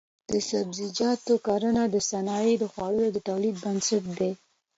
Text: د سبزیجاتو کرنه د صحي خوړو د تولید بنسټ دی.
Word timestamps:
د 0.31 0.33
سبزیجاتو 0.49 1.33
کرنه 1.45 1.83
د 1.93 1.95
صحي 2.09 2.53
خوړو 2.73 3.05
د 3.11 3.17
تولید 3.27 3.55
بنسټ 3.63 4.03
دی. 4.19 4.31